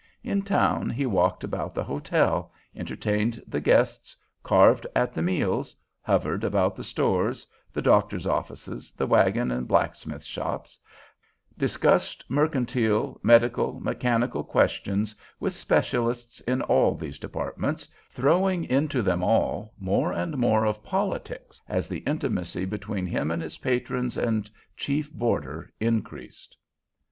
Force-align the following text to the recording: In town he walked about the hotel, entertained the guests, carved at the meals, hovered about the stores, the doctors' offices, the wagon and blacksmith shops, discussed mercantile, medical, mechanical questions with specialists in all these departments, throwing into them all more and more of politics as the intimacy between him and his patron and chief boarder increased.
In 0.23 0.41
town 0.41 0.89
he 0.89 1.05
walked 1.05 1.43
about 1.43 1.75
the 1.75 1.83
hotel, 1.83 2.51
entertained 2.75 3.39
the 3.47 3.61
guests, 3.61 4.15
carved 4.41 4.87
at 4.95 5.13
the 5.13 5.21
meals, 5.21 5.75
hovered 6.01 6.43
about 6.43 6.75
the 6.75 6.83
stores, 6.83 7.45
the 7.71 7.83
doctors' 7.83 8.25
offices, 8.25 8.89
the 8.93 9.05
wagon 9.05 9.51
and 9.51 9.67
blacksmith 9.67 10.23
shops, 10.23 10.79
discussed 11.55 12.25
mercantile, 12.27 13.19
medical, 13.21 13.79
mechanical 13.79 14.43
questions 14.43 15.13
with 15.39 15.53
specialists 15.53 16.41
in 16.47 16.63
all 16.63 16.95
these 16.95 17.19
departments, 17.19 17.87
throwing 18.09 18.63
into 18.63 19.03
them 19.03 19.23
all 19.23 19.71
more 19.77 20.11
and 20.11 20.35
more 20.35 20.65
of 20.65 20.81
politics 20.81 21.61
as 21.69 21.87
the 21.87 21.99
intimacy 22.07 22.65
between 22.65 23.05
him 23.05 23.29
and 23.29 23.43
his 23.43 23.59
patron 23.59 24.09
and 24.17 24.49
chief 24.75 25.13
boarder 25.13 25.71
increased. 25.79 26.57